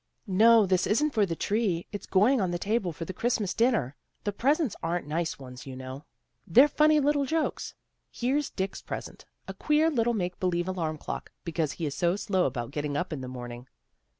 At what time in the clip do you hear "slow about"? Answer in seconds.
12.15-12.71